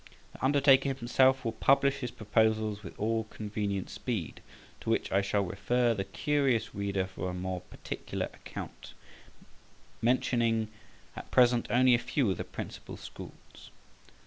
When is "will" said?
1.45-1.51